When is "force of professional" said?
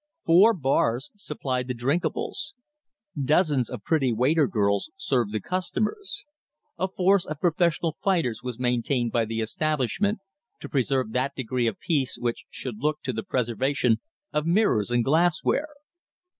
6.87-7.91